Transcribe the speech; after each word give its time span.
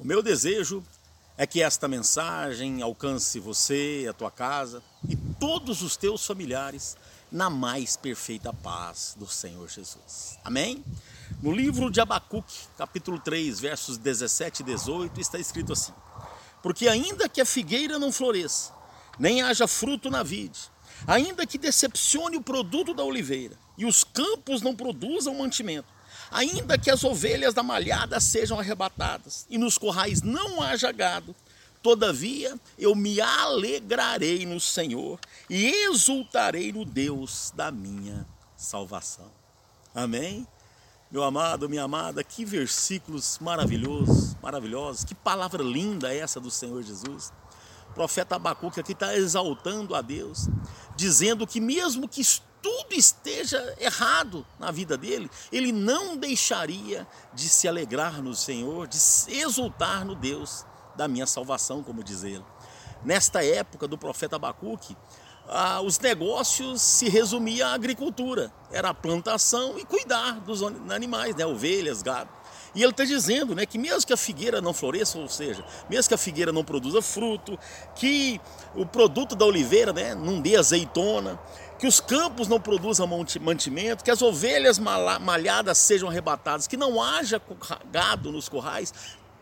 O 0.00 0.06
meu 0.06 0.22
desejo 0.22 0.82
é 1.36 1.46
que 1.46 1.62
esta 1.62 1.86
mensagem 1.86 2.80
alcance 2.80 3.38
você, 3.38 4.06
a 4.08 4.14
tua 4.14 4.30
casa 4.30 4.82
e 5.06 5.14
todos 5.14 5.82
os 5.82 5.94
teus 5.94 6.26
familiares 6.26 6.96
na 7.30 7.50
mais 7.50 7.98
perfeita 7.98 8.50
paz 8.50 9.14
do 9.18 9.26
Senhor 9.26 9.68
Jesus. 9.68 10.38
Amém? 10.42 10.82
No 11.42 11.52
livro 11.52 11.90
de 11.90 12.00
Abacuque, 12.00 12.66
capítulo 12.78 13.20
3, 13.20 13.60
versos 13.60 13.98
17 13.98 14.62
e 14.62 14.64
18, 14.64 15.20
está 15.20 15.38
escrito 15.38 15.74
assim: 15.74 15.92
Porque 16.62 16.88
ainda 16.88 17.28
que 17.28 17.42
a 17.42 17.44
figueira 17.44 17.98
não 17.98 18.10
floresça, 18.10 18.72
nem 19.18 19.42
haja 19.42 19.68
fruto 19.68 20.10
na 20.10 20.22
vide, 20.22 20.60
ainda 21.06 21.46
que 21.46 21.58
decepcione 21.58 22.38
o 22.38 22.42
produto 22.42 22.94
da 22.94 23.04
oliveira, 23.04 23.54
e 23.76 23.84
os 23.84 24.02
campos 24.02 24.62
não 24.62 24.74
produzam 24.74 25.34
mantimento, 25.34 25.92
Ainda 26.30 26.78
que 26.78 26.90
as 26.90 27.02
ovelhas 27.02 27.52
da 27.54 27.62
malhada 27.62 28.20
sejam 28.20 28.58
arrebatadas 28.58 29.46
e 29.50 29.58
nos 29.58 29.76
corrais 29.76 30.22
não 30.22 30.62
haja 30.62 30.92
gado, 30.92 31.34
todavia 31.82 32.58
eu 32.78 32.94
me 32.94 33.20
alegrarei 33.20 34.46
no 34.46 34.60
Senhor 34.60 35.18
e 35.48 35.66
exultarei 35.86 36.72
no 36.72 36.84
Deus 36.84 37.52
da 37.54 37.70
minha 37.70 38.26
salvação. 38.56 39.30
Amém? 39.94 40.46
Meu 41.10 41.24
amado, 41.24 41.68
minha 41.68 41.82
amada, 41.82 42.22
que 42.22 42.44
versículos 42.44 43.40
maravilhosos, 43.40 44.36
maravilhosos, 44.40 45.02
que 45.02 45.14
palavra 45.14 45.60
linda 45.60 46.14
essa 46.14 46.38
do 46.38 46.52
Senhor 46.52 46.80
Jesus. 46.84 47.32
O 47.90 47.94
profeta 47.94 48.36
Abacuque 48.36 48.78
aqui 48.78 48.92
está 48.92 49.16
exaltando 49.16 49.96
a 49.96 50.00
Deus, 50.00 50.48
dizendo 50.94 51.44
que 51.48 51.60
mesmo 51.60 52.06
que 52.06 52.20
tudo 52.62 52.94
esteja 52.94 53.76
errado 53.78 54.46
na 54.58 54.70
vida 54.70 54.96
dele, 54.96 55.30
ele 55.50 55.72
não 55.72 56.16
deixaria 56.16 57.06
de 57.32 57.48
se 57.48 57.66
alegrar 57.66 58.22
no 58.22 58.34
Senhor, 58.34 58.86
de 58.86 58.98
exultar 59.28 60.04
no 60.04 60.14
Deus 60.14 60.64
da 60.96 61.08
minha 61.08 61.26
salvação, 61.26 61.82
como 61.82 62.04
diz 62.04 62.24
ele. 62.24 62.44
Nesta 63.04 63.44
época 63.44 63.88
do 63.88 63.96
profeta 63.96 64.36
Abacuque, 64.36 64.96
ah, 65.48 65.80
os 65.80 65.98
negócios 65.98 66.80
se 66.82 67.08
resumiam 67.08 67.68
à 67.68 67.72
agricultura, 67.72 68.52
era 68.70 68.90
a 68.90 68.94
plantação 68.94 69.78
e 69.78 69.84
cuidar 69.84 70.40
dos 70.40 70.62
animais, 70.62 71.34
né, 71.34 71.44
ovelhas, 71.44 72.02
gado. 72.02 72.30
E 72.72 72.82
ele 72.82 72.92
está 72.92 73.04
dizendo 73.04 73.54
né, 73.54 73.66
que 73.66 73.76
mesmo 73.78 74.06
que 74.06 74.12
a 74.12 74.16
figueira 74.16 74.60
não 74.60 74.72
floresça, 74.72 75.18
ou 75.18 75.28
seja, 75.28 75.64
mesmo 75.88 76.08
que 76.08 76.14
a 76.14 76.18
figueira 76.18 76.52
não 76.52 76.62
produza 76.62 77.02
fruto, 77.02 77.58
que 77.96 78.40
o 78.76 78.86
produto 78.86 79.34
da 79.34 79.44
oliveira 79.44 79.92
né, 79.92 80.14
não 80.14 80.40
dê 80.40 80.56
azeitona, 80.56 81.40
que 81.80 81.86
os 81.86 81.98
campos 81.98 82.46
não 82.46 82.60
produzam 82.60 83.08
mantimento, 83.40 84.04
que 84.04 84.10
as 84.10 84.20
ovelhas 84.20 84.78
malhadas 84.78 85.78
sejam 85.78 86.10
arrebatadas, 86.10 86.66
que 86.66 86.76
não 86.76 87.02
haja 87.02 87.40
gado 87.90 88.30
nos 88.30 88.50
corrais, 88.50 88.92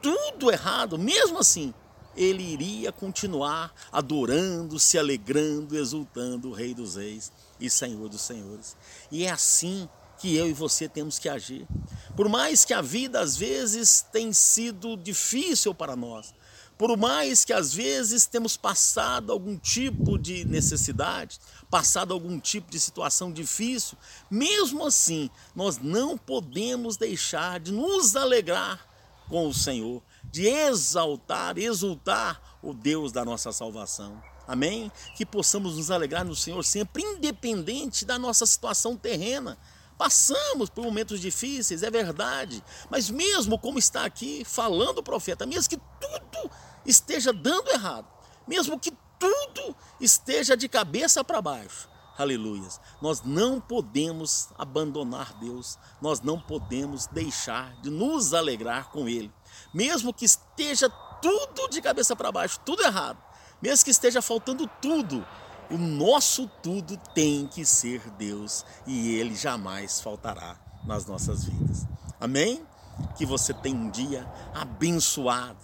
tudo 0.00 0.48
errado, 0.48 0.96
mesmo 0.96 1.40
assim, 1.40 1.74
ele 2.16 2.44
iria 2.44 2.92
continuar 2.92 3.74
adorando, 3.90 4.78
se 4.78 4.96
alegrando, 4.96 5.76
exultando 5.76 6.50
o 6.50 6.52
Rei 6.52 6.74
dos 6.74 6.94
Reis 6.94 7.32
e 7.58 7.68
Senhor 7.68 8.08
dos 8.08 8.20
Senhores. 8.20 8.76
E 9.10 9.24
é 9.24 9.30
assim 9.30 9.88
que 10.18 10.36
eu 10.36 10.48
e 10.48 10.52
você 10.52 10.88
temos 10.88 11.18
que 11.18 11.28
agir. 11.28 11.66
Por 12.16 12.28
mais 12.28 12.64
que 12.64 12.72
a 12.72 12.80
vida 12.80 13.20
às 13.20 13.36
vezes 13.36 14.06
tenha 14.12 14.32
sido 14.32 14.96
difícil 14.96 15.74
para 15.74 15.96
nós, 15.96 16.32
por 16.78 16.96
mais 16.96 17.44
que 17.44 17.52
às 17.52 17.74
vezes 17.74 18.24
temos 18.24 18.56
passado 18.56 19.32
algum 19.32 19.58
tipo 19.58 20.16
de 20.16 20.44
necessidade, 20.44 21.40
passado 21.68 22.14
algum 22.14 22.38
tipo 22.38 22.70
de 22.70 22.78
situação 22.78 23.32
difícil, 23.32 23.98
mesmo 24.30 24.86
assim, 24.86 25.28
nós 25.56 25.78
não 25.78 26.16
podemos 26.16 26.96
deixar 26.96 27.58
de 27.58 27.72
nos 27.72 28.14
alegrar 28.14 28.86
com 29.28 29.48
o 29.48 29.52
Senhor, 29.52 30.00
de 30.24 30.46
exaltar, 30.46 31.58
exultar 31.58 32.40
o 32.62 32.72
Deus 32.72 33.10
da 33.10 33.24
nossa 33.24 33.52
salvação. 33.52 34.22
Amém? 34.46 34.90
Que 35.16 35.26
possamos 35.26 35.76
nos 35.76 35.90
alegrar 35.90 36.24
no 36.24 36.34
Senhor 36.34 36.64
sempre, 36.64 37.02
independente 37.02 38.04
da 38.04 38.18
nossa 38.18 38.46
situação 38.46 38.96
terrena. 38.96 39.58
Passamos 39.98 40.70
por 40.70 40.84
momentos 40.84 41.20
difíceis, 41.20 41.82
é 41.82 41.90
verdade, 41.90 42.62
mas 42.88 43.10
mesmo 43.10 43.58
como 43.58 43.80
está 43.80 44.04
aqui 44.04 44.44
falando 44.44 44.98
o 44.98 45.02
profeta, 45.02 45.44
mesmo 45.44 45.68
que 45.68 45.80
tudo 46.00 46.50
esteja 46.86 47.32
dando 47.32 47.68
errado, 47.70 48.06
mesmo 48.46 48.78
que 48.78 48.92
tudo 49.18 49.76
esteja 50.00 50.56
de 50.56 50.68
cabeça 50.68 51.24
para 51.24 51.42
baixo, 51.42 51.88
aleluias, 52.16 52.80
nós 53.02 53.22
não 53.22 53.60
podemos 53.60 54.48
abandonar 54.56 55.36
Deus, 55.40 55.76
nós 56.00 56.20
não 56.20 56.40
podemos 56.40 57.08
deixar 57.08 57.74
de 57.80 57.90
nos 57.90 58.32
alegrar 58.32 58.90
com 58.90 59.08
Ele, 59.08 59.32
mesmo 59.74 60.14
que 60.14 60.24
esteja 60.24 60.88
tudo 61.20 61.68
de 61.68 61.82
cabeça 61.82 62.14
para 62.14 62.30
baixo, 62.30 62.60
tudo 62.64 62.84
errado, 62.84 63.18
mesmo 63.60 63.84
que 63.84 63.90
esteja 63.90 64.22
faltando 64.22 64.70
tudo, 64.80 65.26
o 65.70 65.76
nosso 65.76 66.48
tudo 66.62 66.96
tem 67.14 67.46
que 67.46 67.64
ser 67.64 68.00
Deus 68.12 68.64
e 68.86 69.16
Ele 69.16 69.34
jamais 69.34 70.00
faltará 70.00 70.56
nas 70.84 71.06
nossas 71.06 71.44
vidas. 71.44 71.86
Amém? 72.20 72.62
Que 73.16 73.26
você 73.26 73.52
tenha 73.52 73.76
um 73.76 73.90
dia 73.90 74.26
abençoado, 74.54 75.58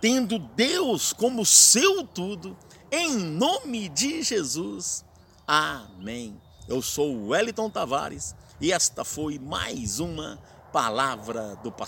tendo 0.00 0.38
Deus 0.38 1.12
como 1.12 1.44
seu 1.44 2.06
tudo, 2.06 2.56
em 2.90 3.16
nome 3.18 3.88
de 3.88 4.22
Jesus. 4.22 5.04
Amém. 5.46 6.40
Eu 6.68 6.80
sou 6.80 7.28
Wellington 7.28 7.68
Tavares 7.68 8.34
e 8.60 8.72
esta 8.72 9.04
foi 9.04 9.38
mais 9.38 9.98
uma 9.98 10.38
palavra 10.72 11.56
do 11.56 11.72
pastor. 11.72 11.78